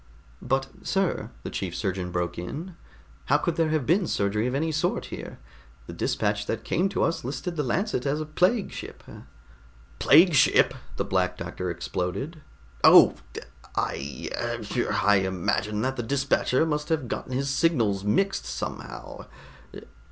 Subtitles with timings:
[0.41, 2.75] "But sir," the chief surgeon broke in,
[3.25, 5.37] "how could there have been surgery of any sort here?
[5.85, 9.03] The dispatch that came to us listed the Lancet as a plague ship"
[9.99, 12.41] "Plague ship!" the Black Doctor exploded.
[12.83, 13.13] "Oh,
[13.75, 14.65] yes.
[14.73, 14.97] Egad!
[15.03, 15.35] I hum!
[15.35, 19.27] imagine that the dispatcher must have gotten his signals mixed somehow.